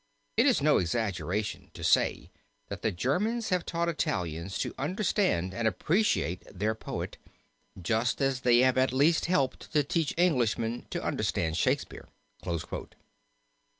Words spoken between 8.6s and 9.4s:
have at least